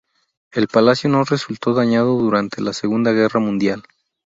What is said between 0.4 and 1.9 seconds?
El palacio no resultó